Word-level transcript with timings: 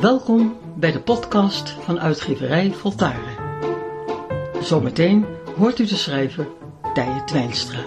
Welkom 0.00 0.56
bij 0.76 0.92
de 0.92 1.00
podcast 1.00 1.70
van 1.70 2.00
uitgeverij 2.00 2.72
Voltaren. 2.72 3.36
Zometeen 4.62 5.26
hoort 5.56 5.78
u 5.78 5.86
de 5.86 5.96
schrijver 5.96 6.48
Tije 6.94 7.24
Twijnstra. 7.24 7.84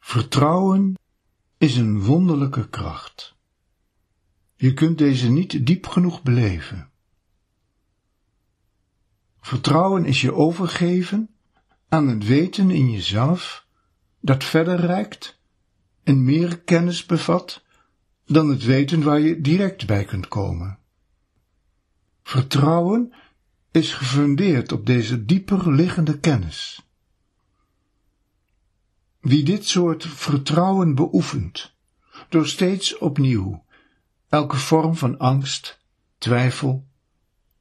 Vertrouwen 0.00 0.94
is 1.58 1.76
een 1.76 2.02
wonderlijke 2.02 2.68
kracht. 2.68 3.34
Je 4.62 4.74
kunt 4.74 4.98
deze 4.98 5.30
niet 5.30 5.66
diep 5.66 5.86
genoeg 5.86 6.22
beleven. 6.22 6.90
Vertrouwen 9.40 10.04
is 10.04 10.20
je 10.20 10.34
overgeven 10.34 11.30
aan 11.88 12.08
het 12.08 12.26
weten 12.26 12.70
in 12.70 12.90
jezelf 12.90 13.66
dat 14.20 14.44
verder 14.44 14.80
reikt 14.80 15.40
en 16.02 16.24
meer 16.24 16.58
kennis 16.58 17.06
bevat 17.06 17.64
dan 18.26 18.48
het 18.48 18.64
weten 18.64 19.02
waar 19.02 19.20
je 19.20 19.40
direct 19.40 19.86
bij 19.86 20.04
kunt 20.04 20.28
komen. 20.28 20.78
Vertrouwen 22.22 23.12
is 23.70 23.94
gefundeerd 23.94 24.72
op 24.72 24.86
deze 24.86 25.24
dieper 25.24 25.72
liggende 25.72 26.18
kennis. 26.18 26.86
Wie 29.20 29.44
dit 29.44 29.66
soort 29.66 30.06
vertrouwen 30.06 30.94
beoefent, 30.94 31.74
door 32.28 32.46
steeds 32.46 32.98
opnieuw 32.98 33.64
elke 34.32 34.56
vorm 34.56 34.96
van 34.96 35.18
angst, 35.18 35.78
twijfel, 36.18 36.86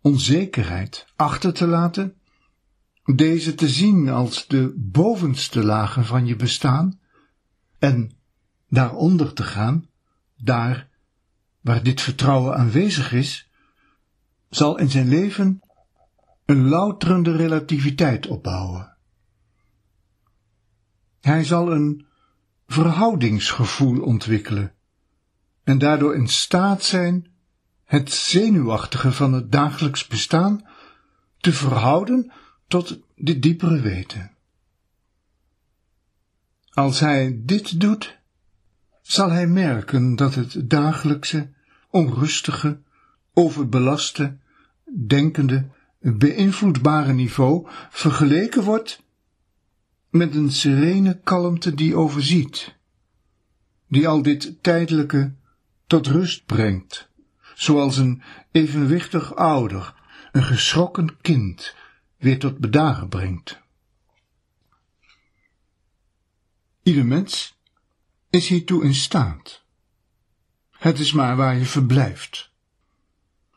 onzekerheid 0.02 1.06
achter 1.16 1.54
te 1.54 1.68
laten, 1.68 2.16
deze 3.16 3.56
te 3.56 3.70
zien 3.70 4.10
als 4.10 4.48
de 4.48 4.74
bovenste 4.78 5.64
lagen 5.64 6.06
van 6.06 6.26
je 6.26 6.36
bestaan. 6.36 7.00
En 7.80 8.12
daaronder 8.70 9.34
te 9.34 9.44
gaan, 9.44 9.90
daar 10.38 10.90
waar 11.62 11.84
dit 11.84 12.02
vertrouwen 12.02 12.56
aanwezig 12.56 13.14
is, 13.14 13.50
zal 14.50 14.78
in 14.78 14.90
zijn 14.90 15.08
leven 15.08 15.62
een 16.46 16.68
louterende 16.68 17.36
relativiteit 17.36 18.28
opbouwen. 18.28 18.98
Hij 21.22 21.44
zal 21.44 21.72
een 21.72 22.06
verhoudingsgevoel 22.68 24.02
ontwikkelen 24.02 24.76
en 25.64 25.78
daardoor 25.78 26.16
in 26.16 26.28
staat 26.28 26.84
zijn 26.84 27.28
het 27.84 28.12
zenuwachtige 28.12 29.12
van 29.12 29.34
het 29.34 29.52
dagelijks 29.52 30.08
bestaan 30.08 30.68
te 31.38 31.54
verhouden 31.54 32.32
tot 32.68 33.00
de 33.16 33.40
diepere 33.40 33.82
weten. 33.82 34.32
Als 36.70 37.00
hij 37.00 37.42
dit 37.44 37.80
doet, 37.80 38.20
zal 39.02 39.30
hij 39.30 39.48
merken 39.48 40.16
dat 40.16 40.36
het 40.36 40.70
dagelijkse, 40.70 41.50
onrustige, 41.90 42.82
overbelaste, 43.34 44.38
denkende, 45.06 45.70
beïnvloedbare 46.00 47.14
niveau 47.14 47.68
vergeleken 47.90 48.64
wordt 48.64 49.04
met 50.10 50.36
een 50.36 50.52
serene 50.52 51.20
kalmte 51.24 51.74
die 51.74 51.96
overziet, 51.96 52.76
die 53.88 54.08
al 54.08 54.22
dit 54.22 54.64
tijdelijke 54.64 55.34
tot 55.92 56.08
rust 56.08 56.46
brengt, 56.46 57.10
zoals 57.54 57.98
een 57.98 58.22
evenwichtig 58.52 59.36
ouder 59.36 59.96
een 60.32 60.44
geschrokken 60.44 61.22
kind 61.22 61.76
weer 62.18 62.40
tot 62.40 62.58
bedaren 62.58 63.10
brengt. 63.10 63.60
Ieder 66.84 67.06
mens 67.06 67.58
is 68.30 68.48
hiertoe 68.48 68.84
in 68.84 68.94
staat. 68.94 69.64
Het 70.72 71.00
is 71.00 71.12
maar 71.12 71.36
waar 71.36 71.58
je 71.58 71.66
verblijft. 71.66 72.52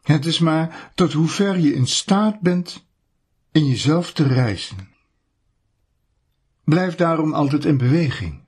Het 0.02 0.26
is 0.26 0.38
maar 0.38 0.92
tot 0.94 1.12
hoe 1.12 1.28
ver 1.28 1.58
je 1.58 1.74
in 1.74 1.86
staat 1.86 2.40
bent 2.40 2.86
in 3.52 3.66
jezelf 3.66 4.12
te 4.12 4.26
reizen. 4.26 4.88
Blijf 6.64 6.94
daarom 6.94 7.34
altijd 7.34 7.64
in 7.64 7.76
beweging. 7.76 8.44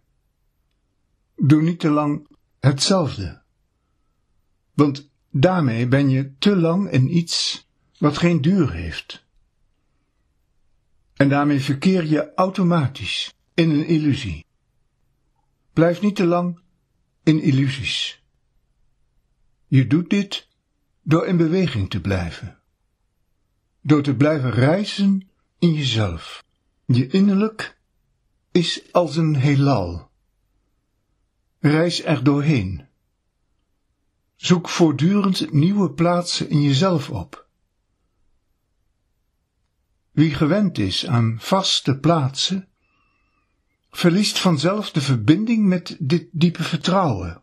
Doe 1.37 1.63
niet 1.63 1.81
te 1.81 1.89
lang 1.89 2.29
hetzelfde. 2.61 3.45
Want 4.77 5.11
daarmee 5.31 5.89
ben 5.89 6.09
je 6.09 6.39
te 6.39 6.57
lang 6.57 6.91
in 6.91 7.17
iets 7.17 7.67
wat 7.99 8.19
geen 8.19 8.41
duur 8.41 8.73
heeft. 8.73 9.25
En 11.15 11.29
daarmee 11.29 11.61
verkeer 11.61 12.05
je 12.05 12.35
automatisch 12.35 13.35
in 13.55 13.71
een 13.71 13.87
illusie. 13.87 14.45
Blijf 15.73 16.01
niet 16.01 16.17
te 16.17 16.27
lang 16.27 16.61
in 17.23 17.41
illusies. 17.43 18.23
Je 19.67 19.87
doet 19.87 20.11
dit 20.11 20.49
door 21.03 21.27
in 21.27 21.37
beweging 21.37 21.91
te 21.91 22.01
blijven. 22.01 22.59
Door 23.81 24.03
te 24.03 24.17
blijven 24.17 24.51
reizen 24.51 25.29
in 25.59 25.73
jezelf. 25.73 26.45
Je 26.87 27.07
innerlijk 27.07 27.79
is 28.53 28.93
als 28.93 29.17
een 29.17 29.37
heelal. 29.37 30.11
Reis 31.59 32.05
er 32.05 32.25
doorheen. 32.25 32.86
Zoek 34.37 34.69
voortdurend 34.69 35.53
nieuwe 35.53 35.91
plaatsen 35.91 36.51
in 36.51 36.63
jezelf 36.63 37.11
op. 37.11 37.47
Wie 40.11 40.35
gewend 40.35 40.79
is 40.79 41.07
aan 41.07 41.37
vaste 41.41 41.99
plaatsen, 41.99 42.69
verliest 43.91 44.39
vanzelf 44.39 44.91
de 44.91 45.01
verbinding 45.01 45.67
met 45.67 45.97
dit 45.99 46.29
diepe 46.33 46.63
vertrouwen. 46.63 47.43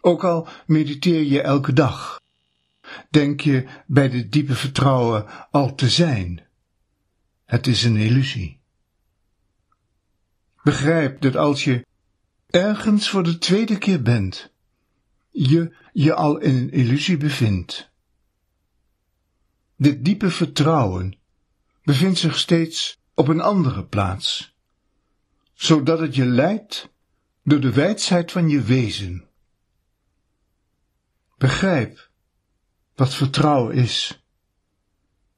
Ook 0.00 0.24
al 0.24 0.48
mediteer 0.66 1.22
je 1.22 1.40
elke 1.40 1.72
dag, 1.72 2.20
denk 3.10 3.40
je 3.40 3.66
bij 3.86 4.08
dit 4.08 4.32
diepe 4.32 4.54
vertrouwen 4.54 5.50
al 5.50 5.74
te 5.74 5.88
zijn. 5.88 6.46
Het 7.44 7.66
is 7.66 7.84
een 7.84 7.96
illusie. 7.96 8.60
Begrijp 10.62 11.20
dat 11.20 11.36
als 11.36 11.64
je 11.64 11.86
ergens 12.46 13.08
voor 13.08 13.22
de 13.22 13.38
tweede 13.38 13.78
keer 13.78 14.02
bent, 14.02 14.53
je 15.36 15.76
je 15.92 16.14
al 16.14 16.38
in 16.38 16.56
een 16.56 16.70
illusie 16.70 17.16
bevindt. 17.16 17.90
Dit 19.76 20.04
diepe 20.04 20.30
vertrouwen 20.30 21.18
bevindt 21.82 22.18
zich 22.18 22.38
steeds 22.38 23.00
op 23.14 23.28
een 23.28 23.40
andere 23.40 23.84
plaats, 23.84 24.56
zodat 25.54 25.98
het 25.98 26.14
je 26.14 26.24
leidt 26.24 26.90
door 27.42 27.60
de 27.60 27.72
wijsheid 27.72 28.32
van 28.32 28.48
je 28.48 28.62
wezen. 28.62 29.28
Begrijp 31.38 32.10
wat 32.94 33.14
vertrouwen 33.14 33.74
is. 33.74 34.24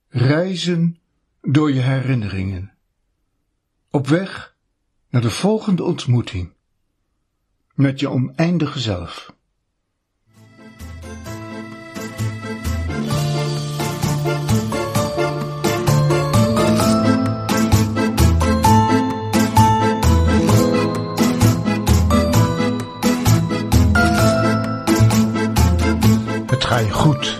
Reizen 0.08 0.98
door 1.40 1.72
je 1.72 1.80
herinneringen. 1.80 2.72
Op 3.90 4.06
weg 4.06 4.56
naar 5.08 5.22
de 5.22 5.30
volgende 5.30 5.84
ontmoeting 5.84 6.54
met 7.74 8.00
je 8.00 8.10
oneindige 8.10 8.78
zelf. 8.78 9.35
Ga 26.76 26.90
goed 26.90 27.38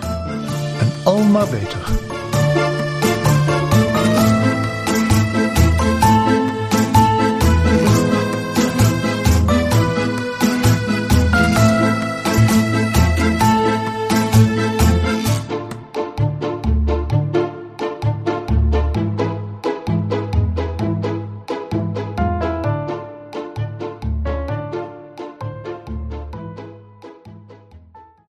en 0.79 0.91
al 1.03 1.23
maar 1.23 1.47
beter. 1.49 2.16